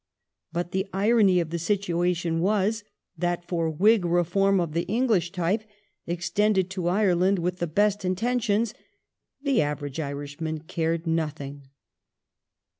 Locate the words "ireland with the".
6.87-7.67